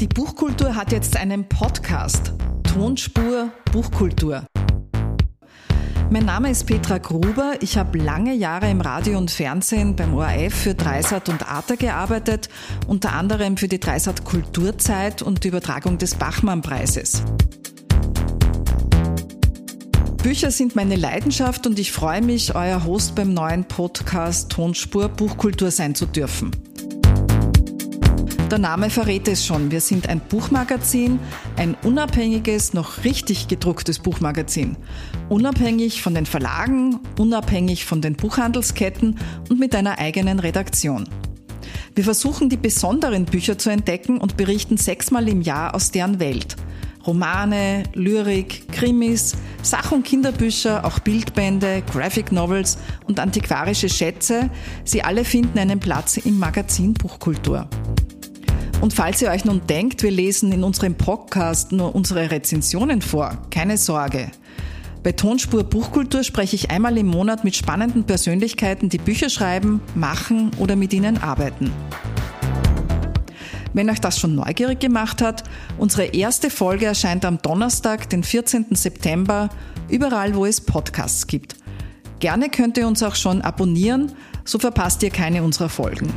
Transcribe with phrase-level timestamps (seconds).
[0.00, 2.32] Die Buchkultur hat jetzt einen Podcast.
[2.62, 4.46] Tonspur Buchkultur.
[6.08, 7.56] Mein Name ist Petra Gruber.
[7.60, 12.48] Ich habe lange Jahre im Radio und Fernsehen beim ORF für Dreisat und Arte gearbeitet,
[12.86, 17.22] unter anderem für die Dreisat Kulturzeit und die Übertragung des Bachmann-Preises.
[20.22, 25.70] Bücher sind meine Leidenschaft und ich freue mich, euer Host beim neuen Podcast Tonspur Buchkultur
[25.70, 26.52] sein zu dürfen.
[28.50, 29.70] Der Name verrät es schon.
[29.70, 31.20] Wir sind ein Buchmagazin,
[31.56, 34.76] ein unabhängiges, noch richtig gedrucktes Buchmagazin.
[35.28, 41.08] Unabhängig von den Verlagen, unabhängig von den Buchhandelsketten und mit einer eigenen Redaktion.
[41.94, 46.56] Wir versuchen die besonderen Bücher zu entdecken und berichten sechsmal im Jahr aus deren Welt.
[47.06, 54.50] Romane, Lyrik, Krimis, Sach- und Kinderbücher, auch Bildbände, Graphic Novels und antiquarische Schätze,
[54.84, 57.68] sie alle finden einen Platz im Magazin Buchkultur.
[58.80, 63.36] Und falls ihr euch nun denkt, wir lesen in unserem Podcast nur unsere Rezensionen vor,
[63.50, 64.30] keine Sorge.
[65.02, 70.50] Bei Tonspur Buchkultur spreche ich einmal im Monat mit spannenden Persönlichkeiten, die Bücher schreiben, machen
[70.58, 71.72] oder mit ihnen arbeiten.
[73.72, 75.44] Wenn euch das schon neugierig gemacht hat,
[75.78, 78.66] unsere erste Folge erscheint am Donnerstag, den 14.
[78.72, 79.50] September,
[79.88, 81.56] überall wo es Podcasts gibt.
[82.18, 84.12] Gerne könnt ihr uns auch schon abonnieren,
[84.44, 86.12] so verpasst ihr keine unserer Folgen.